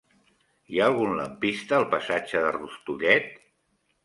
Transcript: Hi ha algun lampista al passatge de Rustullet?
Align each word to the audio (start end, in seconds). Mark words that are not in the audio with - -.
Hi 0.75 0.79
ha 0.83 0.87
algun 0.91 1.13
lampista 1.19 1.77
al 1.81 1.85
passatge 1.93 2.43
de 2.47 2.55
Rustullet? 2.57 3.31